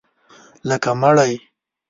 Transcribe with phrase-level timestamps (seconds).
[0.69, 1.31] لکه مړی